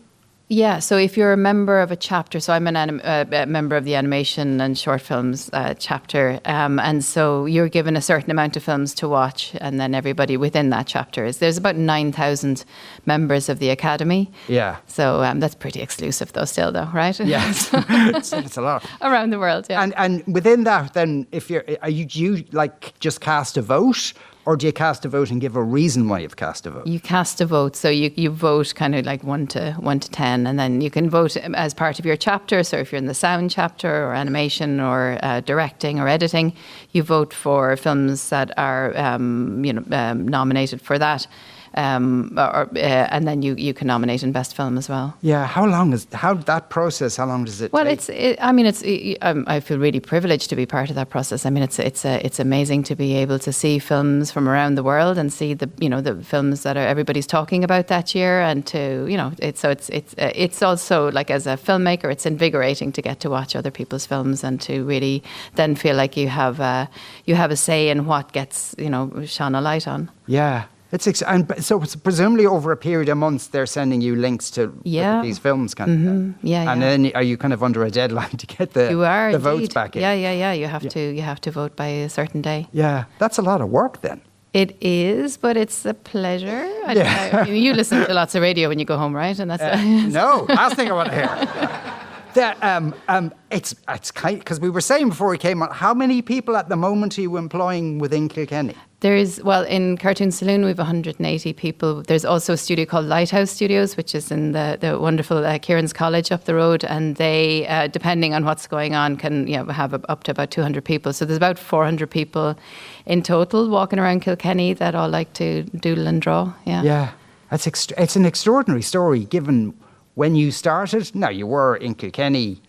yeah, 0.53 0.81
so 0.81 0.97
if 0.97 1.17
you're 1.17 1.33
a 1.33 1.37
member 1.37 1.79
of 1.79 1.93
a 1.93 1.97
chapter, 1.97 2.41
so 2.41 2.53
I'm 2.53 2.67
an 2.67 2.75
anim, 2.75 3.01
uh, 3.05 3.25
a 3.31 3.47
member 3.47 3.77
of 3.77 3.85
the 3.85 3.95
animation 3.95 4.61
and 4.61 4.77
short 4.77 5.01
films 5.01 5.49
uh, 5.53 5.75
chapter, 5.75 6.41
um, 6.45 6.81
and 6.81 7.05
so 7.05 7.47
you're 7.47 7.69
given 7.69 7.97
a 7.97 8.03
certain 8.03 8.33
amount 8.33 8.57
of 8.57 8.65
films 8.65 8.93
to 8.95 9.09
watch, 9.09 9.53
and 9.61 9.79
then 9.81 9.95
everybody 9.95 10.37
within 10.37 10.71
that 10.71 10.89
chapter 10.89 11.25
is. 11.25 11.39
There's 11.39 11.57
about 11.57 11.77
nine 11.77 12.11
thousand 12.11 12.65
members 13.07 13.49
of 13.49 13.61
the 13.61 13.71
academy. 13.71 14.29
Yeah. 14.49 14.79
So 14.89 15.23
um, 15.23 15.39
that's 15.39 15.55
pretty 15.55 15.81
exclusive, 15.81 16.33
though. 16.33 16.47
Still, 16.47 16.73
though, 16.73 16.91
right? 16.93 17.19
Yeah, 17.21 17.49
it's, 17.73 18.33
it's, 18.33 18.57
a 18.57 18.61
lot 18.61 18.85
around 19.03 19.31
the 19.31 19.39
world. 19.39 19.67
Yeah. 19.71 19.85
And 19.85 19.95
and 19.97 20.25
within 20.27 20.65
that, 20.65 20.95
then, 20.95 21.29
if 21.31 21.49
you're, 21.49 21.65
are 21.81 21.91
you, 21.91 22.07
you 22.11 22.45
like 22.51 22.99
just 22.99 23.21
cast 23.21 23.57
a 23.57 23.63
vote? 23.63 24.13
Or 24.51 24.57
do 24.57 24.67
you 24.67 24.73
cast 24.73 25.05
a 25.05 25.09
vote 25.09 25.31
and 25.31 25.41
give 25.41 25.55
a 25.55 25.63
reason 25.63 26.09
why 26.09 26.19
you've 26.19 26.35
cast 26.35 26.67
a 26.67 26.73
vote? 26.73 26.85
You 26.85 26.99
cast 26.99 27.41
a 27.41 27.47
vote, 27.47 27.77
so 27.77 27.89
you, 27.89 28.11
you 28.17 28.31
vote 28.31 28.75
kind 28.75 28.97
of 28.97 29.07
like 29.07 29.23
one 29.23 29.47
to 29.55 29.75
one 29.75 30.01
to 30.01 30.11
ten, 30.11 30.45
and 30.45 30.59
then 30.59 30.81
you 30.81 30.91
can 30.91 31.09
vote 31.09 31.37
as 31.37 31.73
part 31.73 32.01
of 32.01 32.05
your 32.05 32.17
chapter. 32.17 32.65
So 32.65 32.77
if 32.77 32.91
you're 32.91 32.99
in 32.99 33.07
the 33.07 33.15
sound 33.15 33.53
chapter, 33.53 34.09
or 34.09 34.13
animation, 34.13 34.81
or 34.81 35.21
uh, 35.23 35.39
directing, 35.43 36.01
or 36.01 36.09
editing, 36.09 36.53
you 36.91 37.05
vote 37.05 37.33
for 37.33 37.77
films 37.77 38.31
that 38.31 38.51
are 38.59 38.97
um, 38.99 39.65
you 39.65 39.73
know 39.73 39.85
um, 39.93 40.27
nominated 40.27 40.83
for 40.83 40.99
that 40.99 41.29
um, 41.75 42.33
or, 42.37 42.69
uh, 42.75 42.79
and 42.79 43.27
then 43.27 43.43
you, 43.43 43.55
you 43.55 43.73
can 43.73 43.87
nominate 43.87 44.23
in 44.23 44.33
best 44.33 44.57
film 44.57 44.77
as 44.77 44.89
well. 44.89 45.17
Yeah, 45.23 45.47
how 45.47 45.67
long 45.67 45.93
is 45.93 46.07
how 46.13 46.35
that 46.35 46.71
process? 46.71 47.17
How 47.17 47.27
long 47.27 47.45
does 47.45 47.61
it? 47.61 47.73
Well, 47.73 47.85
take? 47.85 47.95
it's. 47.95 48.09
It, 48.09 48.39
I 48.41 48.53
mean, 48.53 48.67
it's. 48.67 48.83
It, 48.83 49.19
um, 49.23 49.45
I 49.47 49.61
feel 49.61 49.79
really 49.79 50.01
privileged 50.01 50.51
to 50.51 50.57
be 50.57 50.67
part 50.67 50.91
of 50.91 50.97
that 50.97 51.11
process. 51.11 51.47
I 51.47 51.51
mean, 51.51 51.63
it's 51.63 51.79
it's 51.79 52.05
uh, 52.05 52.21
it's 52.23 52.41
amazing 52.41 52.83
to 52.85 52.97
be 52.97 53.15
able 53.15 53.39
to 53.41 53.53
see 53.53 53.79
films 53.79 54.31
from 54.31 54.49
around 54.49 54.75
the 54.75 54.83
world 54.83 55.17
and 55.19 55.33
see 55.33 55.55
the 55.55 55.71
you 55.79 55.89
know 55.89 56.01
the 56.01 56.23
films 56.23 56.63
that 56.63 56.77
are, 56.77 56.87
everybody's 56.87 57.27
talking 57.27 57.63
about 57.63 57.87
that 57.89 58.15
year, 58.15 58.41
and 58.41 58.67
to 58.67 59.07
you 59.09 59.17
know 59.17 59.33
it's 59.39 59.61
so 59.61 59.71
it's 59.71 59.89
it's 59.91 60.15
uh, 60.15 60.33
it's 60.35 60.63
also 60.63 61.11
like 61.13 61.31
as 61.31 61.47
a 61.47 61.57
filmmaker, 61.57 62.11
it's 62.11 62.27
invigorating 62.27 62.93
to 62.93 63.03
get 63.03 63.21
to 63.21 63.31
watch 63.31 63.55
other 63.55 63.71
people's 63.71 64.07
films 64.07 64.43
and 64.43 64.61
to 64.61 64.85
really 64.85 65.23
then 65.55 65.75
feel 65.75 65.95
like 65.95 66.17
you 66.17 66.29
have 66.29 66.61
uh, 66.61 66.87
you 67.27 67.35
have 67.37 67.51
a 67.51 67.57
say 67.57 67.91
in 67.91 68.07
what 68.07 68.33
gets 68.33 68.75
you 68.79 68.91
know 68.91 69.25
shone 69.25 69.55
a 69.55 69.61
light 69.61 69.87
on. 69.87 70.11
Yeah, 70.27 70.65
it's 70.93 71.07
ex- 71.07 71.23
and 71.23 71.65
so 71.65 71.81
presumably 71.81 72.47
over 72.47 72.73
a 72.73 72.77
period 72.77 73.09
of 73.09 73.19
months 73.19 73.49
they're 73.49 73.67
sending 73.67 74.01
you 74.01 74.17
links 74.17 74.51
to 74.53 74.73
yeah. 74.85 75.23
these 75.23 75.39
films, 75.39 75.75
kind 75.75 75.91
mm-hmm. 75.91 76.31
of. 76.31 76.45
Yeah, 76.45 76.73
and 76.73 76.81
yeah. 76.81 76.89
then 76.89 77.13
are 77.15 77.23
you 77.23 77.37
kind 77.37 77.53
of 77.53 77.63
under 77.63 77.85
a 77.85 77.91
deadline 77.91 78.31
to 78.43 78.47
get 78.47 78.73
the 78.73 78.91
you 78.91 79.05
are 79.05 79.31
the 79.31 79.39
indeed. 79.39 79.61
votes 79.61 79.75
back 79.75 79.97
in? 79.97 80.03
Yeah, 80.03 80.13
yeah, 80.13 80.33
yeah. 80.33 80.53
You 80.53 80.67
have 80.67 80.83
yeah. 80.85 80.91
to 80.91 81.01
you 81.15 81.23
have 81.23 81.41
to 81.43 81.51
vote 81.51 81.77
by 81.77 81.87
a 81.87 82.09
certain 82.09 82.43
day. 82.43 82.67
Yeah, 82.73 83.05
that's 83.19 83.39
a 83.39 83.43
lot 83.43 83.61
of 83.61 83.69
work 83.69 84.01
then. 84.03 84.21
It 84.53 84.77
is, 84.81 85.37
but 85.37 85.57
it's 85.57 85.87
a 85.87 85.95
pleasure. 85.95 86.69
I, 86.85 86.95
yeah. 86.95 87.45
I 87.47 87.49
you 87.49 87.73
listen 87.73 88.05
to 88.05 88.13
lots 88.13 88.35
of 88.35 88.43
radio 88.43 88.69
when 88.69 88.81
you 88.81 88.85
go 88.85 88.97
home, 88.97 89.15
right? 89.15 89.39
And 89.39 89.51
that's 89.51 89.63
uh, 89.63 89.77
no 90.09 90.47
last 90.49 90.75
thing 90.75 90.89
I 90.91 90.93
want 90.93 91.11
to 91.11 91.15
hear. 91.15 91.87
That 92.35 92.63
um, 92.63 92.95
um, 93.09 93.33
it's 93.51 93.75
it's 93.89 94.11
kind 94.11 94.39
because 94.39 94.61
we 94.61 94.71
were 94.71 94.81
saying 94.81 95.09
before 95.09 95.29
we 95.29 95.39
came 95.39 95.63
on. 95.63 95.71
How 95.71 95.95
many 95.95 96.23
people 96.23 96.57
at 96.57 96.69
the 96.69 96.77
moment 96.77 97.19
are 97.19 97.23
you 97.23 97.37
employing 97.37 97.99
within 97.99 98.29
Kilkenny? 98.29 98.75
There 99.01 99.17
is 99.17 99.43
well 99.43 99.65
in 99.65 99.97
Cartoon 99.97 100.31
Saloon 100.31 100.61
we 100.61 100.69
have 100.69 100.79
180 100.79 101.55
people. 101.55 102.03
There's 102.03 102.27
also 102.27 102.53
a 102.53 102.57
studio 102.59 102.85
called 102.85 103.07
Lighthouse 103.07 103.51
Studios, 103.51 103.97
which 103.97 104.15
is 104.15 104.31
in 104.31 104.53
the 104.53 104.77
the 104.79 104.99
wonderful 104.99 105.39
uh, 105.39 105.59
Kieran's 105.59 105.95
College 105.95 106.31
up 106.31 106.45
the 106.45 106.55
road, 106.55 106.85
and 106.85 107.17
they, 107.17 107.67
uh, 107.67 107.87
depending 107.87 108.35
on 108.35 108.45
what's 108.45 108.67
going 108.67 108.95
on, 108.95 109.17
can 109.17 109.47
you 109.47 109.57
know, 109.57 109.65
have 109.73 109.95
up 109.95 110.25
to 110.25 110.31
about 110.31 110.51
200 110.51 110.85
people. 110.85 111.15
So 111.15 111.25
there's 111.25 111.39
about 111.39 111.59
400 111.59 112.11
people 112.11 112.59
in 113.07 113.23
total 113.23 113.71
walking 113.71 113.99
around 113.99 114.21
Kilkenny 114.21 114.75
that 114.75 114.95
all 114.95 115.09
like 115.09 115.33
to 115.35 115.63
doodle 115.63 116.07
and 116.07 116.21
draw. 116.21 116.53
Yeah. 116.67 116.83
Yeah, 116.83 117.13
that's 117.51 117.67
ext- 117.67 117.95
it's 117.97 118.17
an 118.17 118.27
extraordinary 118.27 118.83
story 118.83 119.25
given 119.25 119.73
when 120.15 120.35
you 120.35 120.51
started, 120.51 121.15
now 121.15 121.31
you 121.31 121.47
were 121.47 121.77
in 121.77 121.95
Kilkenny. 121.95 122.61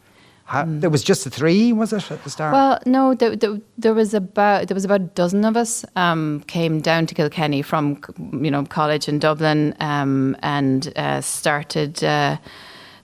How, 0.45 0.63
mm. 0.63 0.81
There 0.81 0.89
was 0.89 1.03
just 1.03 1.23
the 1.23 1.29
three, 1.29 1.71
was 1.71 1.93
it 1.93 2.11
at 2.11 2.23
the 2.23 2.29
start? 2.29 2.53
Well, 2.53 2.79
no, 2.85 3.15
there, 3.15 3.35
there, 3.37 3.59
there 3.77 3.93
was 3.93 4.13
about 4.13 4.67
there 4.67 4.75
was 4.75 4.83
about 4.83 5.01
a 5.01 5.05
dozen 5.05 5.45
of 5.45 5.55
us 5.55 5.85
um, 5.95 6.43
came 6.47 6.81
down 6.81 7.05
to 7.05 7.15
Kilkenny 7.15 7.61
from 7.61 8.01
you 8.33 8.51
know 8.51 8.65
college 8.65 9.07
in 9.07 9.19
Dublin 9.19 9.73
um, 9.79 10.35
and 10.41 10.91
uh, 10.97 11.21
started. 11.21 12.03
Uh, 12.03 12.37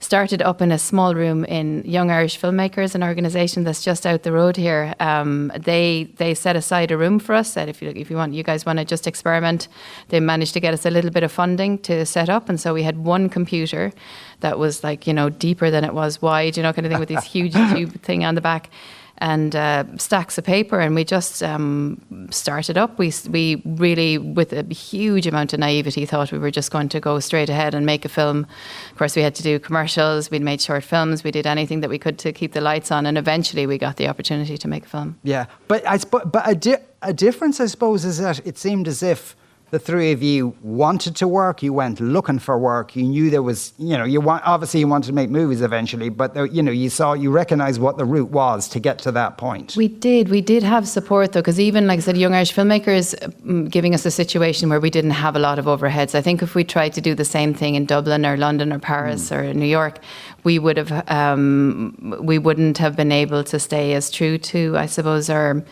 started 0.07 0.41
up 0.41 0.61
in 0.61 0.71
a 0.71 0.79
small 0.79 1.13
room 1.13 1.43
in 1.43 1.83
Young 1.83 2.09
Irish 2.09 2.39
Filmmakers, 2.39 2.95
an 2.95 3.03
organisation 3.03 3.65
that's 3.65 3.83
just 3.83 4.07
out 4.07 4.23
the 4.23 4.31
road 4.31 4.55
here. 4.55 4.95
Um, 5.01 5.51
they 5.59 6.07
they 6.15 6.33
set 6.33 6.55
aside 6.55 6.91
a 6.91 6.97
room 6.97 7.19
for 7.19 7.35
us. 7.35 7.51
Said 7.51 7.67
if 7.67 7.81
you 7.81 7.89
if 7.93 8.09
you 8.09 8.15
want, 8.15 8.33
you 8.33 8.41
guys 8.41 8.65
want 8.65 8.79
to 8.79 8.85
just 8.85 9.05
experiment. 9.05 9.67
They 10.07 10.21
managed 10.21 10.53
to 10.53 10.61
get 10.61 10.73
us 10.73 10.85
a 10.85 10.89
little 10.89 11.11
bit 11.11 11.23
of 11.23 11.31
funding 11.33 11.77
to 11.79 12.05
set 12.05 12.29
up, 12.29 12.47
and 12.47 12.57
so 12.57 12.73
we 12.73 12.83
had 12.83 12.97
one 12.99 13.27
computer 13.27 13.91
that 14.39 14.57
was 14.57 14.81
like 14.81 15.07
you 15.07 15.13
know 15.13 15.27
deeper 15.29 15.69
than 15.69 15.83
it 15.83 15.93
was 15.93 16.21
wide, 16.21 16.55
you 16.55 16.63
know, 16.63 16.71
kind 16.71 16.85
of 16.85 16.91
thing 16.91 17.01
with 17.01 17.09
this 17.09 17.25
huge 17.25 17.53
tube 17.73 18.01
thing 18.01 18.23
on 18.23 18.35
the 18.35 18.41
back 18.41 18.69
and 19.19 19.55
uh, 19.55 19.83
stacks 19.97 20.37
of 20.37 20.43
paper, 20.43 20.79
and 20.79 20.95
we 20.95 21.03
just 21.03 21.41
um, 21.41 22.01
started 22.29 22.77
up. 22.77 22.97
We 22.97 23.11
we 23.29 23.61
really, 23.65 24.17
with 24.17 24.53
a 24.53 24.63
huge 24.73 25.27
amount 25.27 25.53
of 25.53 25.59
naivety, 25.59 26.05
thought 26.05 26.31
we 26.31 26.37
were 26.37 26.51
just 26.51 26.71
going 26.71 26.89
to 26.89 26.99
go 26.99 27.19
straight 27.19 27.49
ahead 27.49 27.73
and 27.73 27.85
make 27.85 28.05
a 28.05 28.09
film. 28.09 28.45
Of 28.91 28.97
course, 28.97 29.15
we 29.15 29.23
had 29.23 29.35
to 29.35 29.43
do 29.43 29.59
commercials. 29.59 30.29
We'd 30.29 30.41
made 30.41 30.61
short 30.61 30.83
films. 30.83 31.23
We 31.23 31.31
did 31.31 31.47
anything 31.47 31.81
that 31.81 31.89
we 31.89 31.97
could 31.97 32.17
to 32.19 32.31
keep 32.31 32.53
the 32.53 32.61
lights 32.61 32.91
on, 32.91 33.05
and 33.05 33.17
eventually 33.17 33.65
we 33.65 33.77
got 33.77 33.97
the 33.97 34.07
opportunity 34.07 34.57
to 34.57 34.67
make 34.67 34.85
a 34.85 34.89
film. 34.89 35.19
Yeah, 35.23 35.45
but 35.67 35.87
I 35.87 35.97
sp- 35.97 36.29
but 36.31 36.43
a, 36.47 36.55
di- 36.55 36.83
a 37.01 37.13
difference, 37.13 37.59
I 37.59 37.65
suppose, 37.65 38.05
is 38.05 38.19
that 38.19 38.45
it 38.45 38.57
seemed 38.57 38.87
as 38.87 39.01
if 39.01 39.35
the 39.69 39.79
three 39.79 40.13
of 40.13 40.23
you 40.23 40.55
wanted 40.61 41.15
to 41.17 41.27
work. 41.27 41.61
You 41.61 41.73
went 41.73 41.99
looking 41.99 42.39
for 42.39 42.57
work. 42.57 42.95
You 42.95 43.03
knew 43.03 43.29
there 43.29 43.43
was, 43.43 43.73
you 43.77 43.97
know, 43.97 44.05
you 44.05 44.21
want 44.21 44.43
obviously 44.45 44.79
you 44.79 44.87
wanted 44.87 45.07
to 45.07 45.13
make 45.13 45.29
movies 45.29 45.61
eventually, 45.61 46.09
but 46.09 46.33
there, 46.33 46.45
you 46.45 46.63
know, 46.63 46.71
you 46.71 46.89
saw, 46.89 47.13
you 47.13 47.31
recognized 47.31 47.81
what 47.81 47.97
the 47.97 48.05
route 48.05 48.31
was 48.31 48.69
to 48.69 48.79
get 48.79 48.99
to 48.99 49.11
that 49.11 49.37
point. 49.37 49.75
We 49.75 49.89
did. 49.89 50.29
We 50.29 50.39
did 50.39 50.63
have 50.63 50.87
support 50.87 51.33
though, 51.33 51.41
because 51.41 51.59
even 51.59 51.85
like 51.85 51.97
I 51.97 52.01
said, 52.01 52.17
Young 52.17 52.33
Irish 52.33 52.53
filmmakers 52.53 53.15
um, 53.43 53.65
giving 53.65 53.93
us 53.93 54.05
a 54.05 54.11
situation 54.11 54.69
where 54.69 54.79
we 54.79 54.89
didn't 54.89 55.11
have 55.11 55.35
a 55.35 55.39
lot 55.39 55.59
of 55.59 55.65
overheads. 55.65 56.15
I 56.15 56.21
think 56.21 56.41
if 56.41 56.55
we 56.55 56.63
tried 56.63 56.93
to 56.93 57.01
do 57.01 57.13
the 57.13 57.25
same 57.25 57.53
thing 57.53 57.75
in 57.75 57.85
Dublin 57.85 58.25
or 58.25 58.37
London 58.37 58.71
or 58.71 58.79
Paris 58.79 59.29
mm. 59.29 59.35
or 59.35 59.53
New 59.53 59.65
York, 59.65 59.99
we 60.45 60.59
would 60.59 60.77
have, 60.77 61.09
um, 61.09 62.15
we 62.21 62.37
wouldn't 62.37 62.77
have 62.77 62.95
been 62.95 63.11
able 63.11 63.43
to 63.43 63.59
stay 63.59 63.93
as 63.93 64.09
true 64.09 64.37
to, 64.37 64.77
I 64.77 64.85
suppose, 64.85 65.29
our 65.29 65.63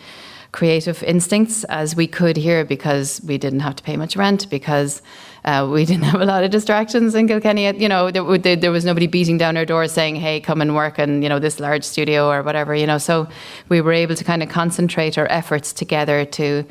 creative 0.55 1.03
instincts 1.03 1.65
as 1.65 1.97
we 1.97 2.07
could 2.07 2.37
here 2.37 2.63
because 2.63 3.21
we 3.27 3.37
didn't 3.37 3.59
have 3.59 3.75
to 3.75 3.83
pay 3.83 3.97
much 3.97 4.15
rent 4.15 4.49
because 4.49 5.01
uh, 5.43 5.67
we 5.69 5.83
didn't 5.85 6.03
have 6.03 6.21
a 6.21 6.25
lot 6.25 6.45
of 6.45 6.49
distractions 6.49 7.13
in 7.13 7.27
Kilkenny. 7.27 7.65
You 7.77 7.89
know, 7.89 8.09
there, 8.09 8.55
there, 8.55 8.71
was 8.71 8.85
nobody 8.85 9.05
beating 9.05 9.37
down 9.37 9.57
our 9.57 9.65
door 9.65 9.87
saying, 9.89 10.15
"Hey, 10.15 10.39
come 10.39 10.61
and 10.61 10.73
work 10.73 10.97
in 10.97 11.21
you 11.21 11.29
know 11.29 11.39
this 11.39 11.59
large 11.59 11.83
studio 11.83 12.31
or 12.31 12.41
whatever." 12.41 12.73
You 12.73 12.87
know, 12.87 12.97
so 12.97 13.27
we 13.67 13.81
were 13.81 13.91
able 13.91 14.15
to 14.15 14.23
kind 14.23 14.41
of 14.41 14.49
concentrate 14.49 15.17
our 15.17 15.27
efforts 15.29 15.73
together 15.73 16.23
to 16.25 16.65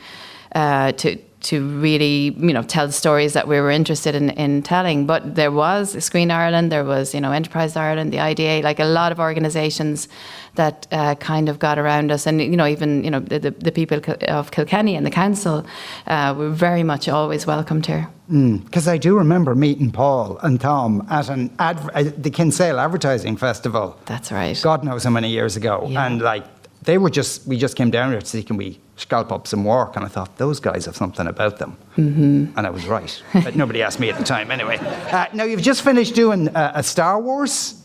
uh, 0.54 0.92
to 0.92 1.18
to 1.44 1.66
really, 1.78 2.34
you 2.38 2.52
know, 2.52 2.62
tell 2.62 2.86
the 2.86 2.92
stories 2.92 3.32
that 3.34 3.46
we 3.46 3.60
were 3.60 3.70
interested 3.70 4.14
in, 4.14 4.30
in 4.30 4.62
telling. 4.62 5.06
But 5.06 5.34
there 5.34 5.52
was 5.52 6.02
Screen 6.02 6.30
Ireland, 6.30 6.72
there 6.72 6.84
was, 6.84 7.14
you 7.14 7.20
know, 7.20 7.32
Enterprise 7.32 7.76
Ireland, 7.76 8.12
the 8.12 8.20
IDA, 8.20 8.62
like 8.62 8.80
a 8.80 8.84
lot 8.84 9.12
of 9.12 9.20
organisations 9.20 10.08
that 10.54 10.86
uh, 10.92 11.14
kind 11.16 11.48
of 11.48 11.58
got 11.58 11.78
around 11.78 12.12
us, 12.12 12.26
and 12.26 12.40
you 12.40 12.56
know, 12.56 12.66
even 12.66 13.04
you 13.04 13.10
know, 13.10 13.20
the, 13.20 13.50
the, 13.50 13.72
people 13.72 14.00
of 14.28 14.50
Kilkenny 14.50 14.94
and 14.94 15.04
the 15.04 15.10
council 15.10 15.66
uh, 16.06 16.34
were 16.36 16.50
very 16.50 16.82
much 16.82 17.08
always 17.08 17.46
welcomed 17.46 17.86
here. 17.86 18.08
Because 18.28 18.86
mm, 18.86 18.92
I 18.92 18.96
do 18.96 19.18
remember 19.18 19.54
meeting 19.54 19.90
Paul 19.90 20.38
and 20.38 20.60
Tom 20.60 21.06
at 21.10 21.28
an 21.28 21.54
adver- 21.58 21.90
uh, 21.94 22.04
the 22.16 22.30
Kinsale 22.30 22.78
Advertising 22.78 23.36
Festival. 23.36 23.98
That's 24.06 24.32
right. 24.32 24.58
God 24.62 24.84
knows 24.84 25.04
how 25.04 25.10
many 25.10 25.28
years 25.28 25.56
ago, 25.56 25.86
yeah. 25.88 26.06
and 26.06 26.22
like 26.22 26.44
they 26.84 26.98
were 26.98 27.10
just 27.10 27.46
we 27.46 27.56
just 27.56 27.76
came 27.76 27.90
down 27.90 28.10
here 28.10 28.20
to 28.20 28.26
see 28.26 28.42
can 28.42 28.56
we 28.56 28.78
scalp 28.96 29.32
up 29.32 29.46
some 29.46 29.64
work 29.64 29.96
and 29.96 30.04
I 30.04 30.08
thought 30.08 30.36
those 30.36 30.60
guys 30.60 30.86
have 30.86 30.96
something 30.96 31.26
about 31.26 31.58
them 31.58 31.76
mm-hmm. 31.96 32.56
and 32.56 32.66
I 32.66 32.70
was 32.70 32.86
right 32.86 33.22
but 33.32 33.56
nobody 33.56 33.82
asked 33.82 34.00
me 34.00 34.10
at 34.10 34.18
the 34.18 34.24
time 34.24 34.50
anyway 34.50 34.78
uh, 34.78 35.26
now 35.32 35.44
you've 35.44 35.62
just 35.62 35.82
finished 35.82 36.14
doing 36.14 36.48
uh, 36.48 36.72
a 36.74 36.82
Star 36.82 37.20
Wars 37.20 37.80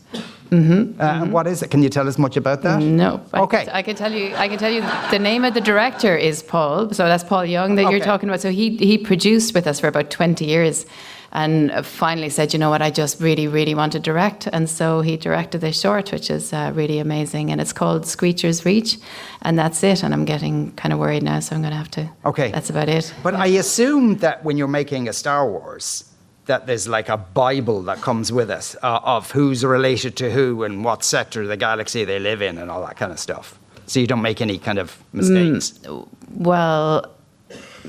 Mm-hmm, 0.50 1.00
uh, 1.00 1.12
mm-hmm. 1.12 1.30
What 1.30 1.46
is 1.46 1.62
it? 1.62 1.70
Can 1.70 1.82
you 1.82 1.88
tell 1.88 2.08
us 2.08 2.18
much 2.18 2.36
about 2.36 2.62
that? 2.62 2.82
No. 2.82 3.22
Okay. 3.32 3.68
I, 3.68 3.78
I 3.78 3.82
can 3.82 3.94
tell 3.94 4.12
you. 4.12 4.34
I 4.34 4.48
can 4.48 4.58
tell 4.58 4.70
you. 4.70 4.82
The 5.10 5.18
name 5.18 5.44
of 5.44 5.54
the 5.54 5.60
director 5.60 6.16
is 6.16 6.42
Paul. 6.42 6.92
So 6.92 7.06
that's 7.06 7.22
Paul 7.22 7.44
Young 7.44 7.76
that 7.76 7.86
okay. 7.86 7.96
you're 7.96 8.04
talking 8.04 8.28
about. 8.28 8.40
So 8.40 8.50
he 8.50 8.76
he 8.76 8.98
produced 8.98 9.54
with 9.54 9.68
us 9.68 9.78
for 9.78 9.86
about 9.86 10.10
20 10.10 10.44
years, 10.44 10.86
and 11.32 11.86
finally 11.86 12.28
said, 12.28 12.52
you 12.52 12.58
know 12.58 12.70
what, 12.70 12.82
I 12.82 12.90
just 12.90 13.20
really, 13.20 13.46
really 13.46 13.74
want 13.74 13.92
to 13.92 14.00
direct. 14.00 14.48
And 14.52 14.68
so 14.68 15.00
he 15.00 15.16
directed 15.16 15.60
this 15.60 15.80
short, 15.80 16.10
which 16.12 16.30
is 16.30 16.52
uh, 16.52 16.72
really 16.74 16.98
amazing. 16.98 17.50
And 17.50 17.60
it's 17.60 17.72
called 17.72 18.06
Screecher's 18.06 18.64
Reach. 18.64 18.98
And 19.42 19.58
that's 19.58 19.82
it. 19.82 20.02
And 20.02 20.12
I'm 20.12 20.24
getting 20.24 20.72
kind 20.72 20.92
of 20.92 20.98
worried 20.98 21.22
now, 21.22 21.40
so 21.40 21.54
I'm 21.54 21.62
going 21.62 21.72
to 21.72 21.78
have 21.78 21.90
to. 21.92 22.10
Okay. 22.24 22.50
That's 22.50 22.70
about 22.70 22.88
it. 22.88 23.14
But 23.22 23.34
I 23.34 23.46
assume 23.46 24.16
that 24.18 24.44
when 24.44 24.56
you're 24.56 24.68
making 24.68 25.08
a 25.08 25.12
Star 25.12 25.48
Wars, 25.48 26.04
that 26.46 26.66
there's 26.66 26.88
like 26.88 27.08
a 27.08 27.16
Bible 27.16 27.82
that 27.82 27.98
comes 27.98 28.32
with 28.32 28.50
it 28.50 28.74
uh, 28.82 29.00
of 29.04 29.30
who's 29.30 29.64
related 29.64 30.16
to 30.16 30.32
who 30.32 30.64
and 30.64 30.84
what 30.84 31.04
sector 31.04 31.42
of 31.42 31.48
the 31.48 31.56
galaxy 31.56 32.04
they 32.04 32.18
live 32.18 32.42
in 32.42 32.58
and 32.58 32.70
all 32.70 32.84
that 32.84 32.96
kind 32.96 33.12
of 33.12 33.20
stuff. 33.20 33.58
So 33.86 34.00
you 34.00 34.06
don't 34.06 34.22
make 34.22 34.40
any 34.40 34.58
kind 34.58 34.78
of 34.78 34.96
mistakes. 35.12 35.78
Mm, 35.84 36.08
well, 36.30 37.04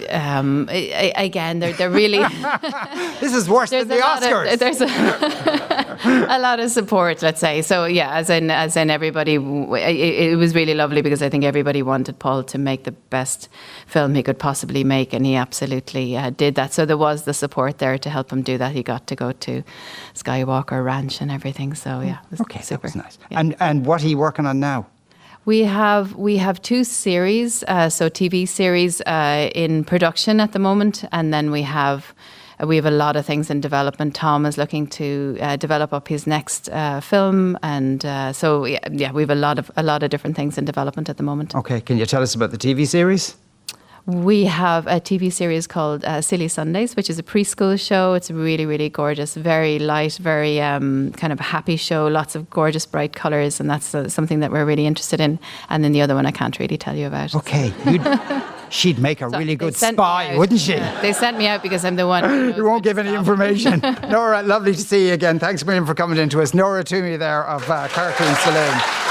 um, 0.09 0.67
again, 0.69 1.59
they're, 1.59 1.73
they're 1.73 1.89
really. 1.89 2.19
this 3.19 3.33
is 3.33 3.49
worse 3.49 3.69
than 3.71 3.87
the 3.87 3.95
Oscars. 3.95 4.53
Of, 4.53 4.59
there's 4.59 4.81
a, 4.81 4.85
a, 6.35 6.39
lot 6.39 6.59
of 6.59 6.71
support, 6.71 7.21
let's 7.21 7.39
say. 7.39 7.61
So 7.61 7.85
yeah, 7.85 8.15
as 8.15 8.29
in 8.29 8.51
as 8.51 8.75
in 8.77 8.89
everybody, 8.89 9.35
it, 9.35 10.31
it, 10.31 10.37
was 10.37 10.55
really 10.55 10.73
lovely 10.73 11.01
because 11.01 11.21
I 11.21 11.29
think 11.29 11.43
everybody 11.43 11.81
wanted 11.81 12.19
Paul 12.19 12.43
to 12.43 12.57
make 12.57 12.83
the 12.83 12.91
best 12.91 13.49
film 13.85 14.15
he 14.15 14.23
could 14.23 14.39
possibly 14.39 14.83
make, 14.83 15.13
and 15.13 15.25
he 15.25 15.35
absolutely 15.35 16.15
uh, 16.17 16.29
did 16.29 16.55
that. 16.55 16.73
So 16.73 16.85
there 16.85 16.97
was 16.97 17.23
the 17.23 17.33
support 17.33 17.79
there 17.79 17.97
to 17.97 18.09
help 18.09 18.31
him 18.31 18.41
do 18.41 18.57
that. 18.57 18.71
He 18.73 18.83
got 18.83 19.07
to 19.07 19.15
go 19.15 19.31
to 19.31 19.63
Skywalker 20.13 20.83
Ranch 20.83 21.21
and 21.21 21.31
everything. 21.31 21.73
So 21.73 22.01
yeah, 22.01 22.19
okay, 22.39 22.61
super. 22.61 22.81
that 22.81 22.83
was 22.83 22.95
nice. 22.95 23.17
Yeah. 23.29 23.39
And 23.39 23.55
and 23.59 23.85
what 23.85 24.03
are 24.03 24.07
you 24.07 24.17
working 24.17 24.45
on 24.45 24.59
now? 24.59 24.87
We 25.45 25.61
have 25.61 26.15
we 26.15 26.37
have 26.37 26.61
two 26.61 26.83
series, 26.83 27.63
uh, 27.63 27.89
so 27.89 28.09
TV 28.09 28.47
series 28.47 29.01
uh, 29.01 29.49
in 29.55 29.83
production 29.83 30.39
at 30.39 30.51
the 30.51 30.59
moment, 30.59 31.03
and 31.11 31.33
then 31.33 31.49
we 31.49 31.63
have 31.63 32.13
uh, 32.61 32.67
we 32.67 32.75
have 32.75 32.85
a 32.85 32.91
lot 32.91 33.15
of 33.15 33.25
things 33.25 33.49
in 33.49 33.59
development. 33.59 34.13
Tom 34.13 34.45
is 34.45 34.59
looking 34.59 34.85
to 34.87 35.39
uh, 35.41 35.55
develop 35.55 35.93
up 35.93 36.07
his 36.07 36.27
next 36.27 36.69
uh, 36.69 36.99
film, 36.99 37.57
and 37.63 38.05
uh, 38.05 38.31
so 38.33 38.65
yeah, 38.65 38.79
yeah, 38.91 39.11
we 39.11 39.23
have 39.23 39.31
a 39.31 39.35
lot 39.35 39.57
of 39.57 39.71
a 39.77 39.81
lot 39.81 40.03
of 40.03 40.11
different 40.11 40.35
things 40.35 40.59
in 40.59 40.65
development 40.65 41.09
at 41.09 41.17
the 41.17 41.23
moment. 41.23 41.55
Okay, 41.55 41.81
can 41.81 41.97
you 41.97 42.05
tell 42.05 42.21
us 42.21 42.35
about 42.35 42.51
the 42.51 42.57
TV 42.57 42.87
series? 42.87 43.35
We 44.07 44.45
have 44.45 44.87
a 44.87 44.99
TV 44.99 45.31
series 45.31 45.67
called 45.67 46.03
uh, 46.05 46.21
Silly 46.21 46.47
Sundays, 46.47 46.95
which 46.95 47.09
is 47.09 47.19
a 47.19 47.23
preschool 47.23 47.79
show. 47.79 48.13
It's 48.13 48.31
really, 48.31 48.65
really 48.65 48.89
gorgeous, 48.89 49.35
very 49.35 49.77
light, 49.77 50.13
very 50.13 50.59
um, 50.59 51.11
kind 51.13 51.31
of 51.31 51.39
happy 51.39 51.75
show, 51.75 52.07
lots 52.07 52.35
of 52.35 52.49
gorgeous, 52.49 52.85
bright 52.85 53.13
colours, 53.13 53.59
and 53.59 53.69
that's 53.69 53.93
uh, 53.93 54.09
something 54.09 54.39
that 54.39 54.51
we're 54.51 54.65
really 54.65 54.87
interested 54.87 55.19
in. 55.19 55.37
And 55.69 55.83
then 55.83 55.91
the 55.91 56.01
other 56.01 56.15
one 56.15 56.25
I 56.25 56.31
can't 56.31 56.57
really 56.57 56.77
tell 56.77 56.95
you 56.95 57.05
about. 57.05 57.35
Okay. 57.35 57.71
she'd 58.69 58.97
make 58.97 59.21
a 59.21 59.29
so 59.29 59.37
really 59.37 59.55
good 59.55 59.75
spy, 59.75 60.35
wouldn't 60.35 60.59
she? 60.59 60.73
Yeah. 60.73 60.99
They 61.01 61.13
sent 61.13 61.37
me 61.37 61.45
out 61.45 61.61
because 61.61 61.85
I'm 61.85 61.95
the 61.95 62.07
one. 62.07 62.55
you 62.55 62.65
won't 62.65 62.83
give 62.83 62.97
any 62.97 63.13
information. 63.13 63.81
Nora, 64.09 64.41
lovely 64.41 64.73
to 64.73 64.81
see 64.81 65.09
you 65.09 65.13
again. 65.13 65.37
Thanks 65.37 65.61
a 65.61 65.65
million 65.65 65.85
for 65.85 65.93
coming 65.93 66.17
in 66.17 66.29
to 66.29 66.41
us. 66.41 66.55
Nora 66.55 66.83
Twomey 66.83 67.19
there 67.19 67.45
of 67.45 67.69
uh, 67.69 67.87
Cartoon 67.89 68.35
Saloon. 68.37 69.10